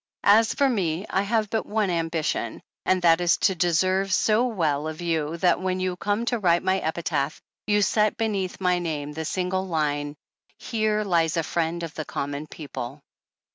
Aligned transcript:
As 0.25 0.55
for 0.55 0.67
me, 0.67 1.05
I 1.11 1.21
have 1.21 1.51
but 1.51 1.67
one 1.67 1.91
ambition, 1.91 2.63
and 2.87 3.03
that 3.03 3.21
is 3.21 3.37
to 3.45 3.53
deserve 3.53 4.11
so 4.11 4.47
well 4.47 4.87
of 4.87 4.99
you 4.99 5.37
that 5.37 5.61
when 5.61 5.79
you 5.79 5.95
come 5.95 6.25
to 6.25 6.39
write 6.39 6.63
my 6.63 6.79
epitaph, 6.79 7.39
you 7.67 7.83
set 7.83 8.17
beneath 8.17 8.59
my 8.59 8.79
name 8.79 9.11
the 9.11 9.25
single 9.25 9.67
line: 9.67 10.15
Here 10.57 11.03
lies 11.03 11.37
a 11.37 11.43
Friend 11.43 11.83
of 11.83 11.93
the 11.93 12.05
Common 12.05 12.47
People.'" 12.47 13.03